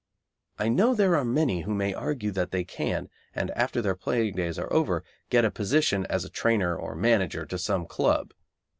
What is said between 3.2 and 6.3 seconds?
after their playing days are over, get a position as